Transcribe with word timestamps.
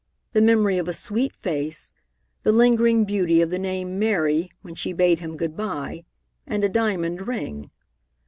The 0.33 0.41
memory 0.41 0.79
of 0.79 0.87
a 0.87 0.93
sweet 0.93 1.31
face, 1.35 1.93
the 2.41 2.51
lingering 2.51 3.05
beauty 3.05 3.39
of 3.39 3.51
the 3.51 3.59
name 3.59 3.99
"Mary" 3.99 4.49
when 4.63 4.73
she 4.73 4.93
bade 4.93 5.19
him 5.19 5.37
good 5.37 5.55
by, 5.55 6.05
and 6.47 6.63
a 6.63 6.69
diamond 6.69 7.27
ring. 7.27 7.69